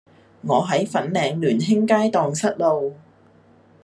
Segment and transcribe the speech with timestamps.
[0.41, 2.95] 我喺粉嶺聯興街盪失路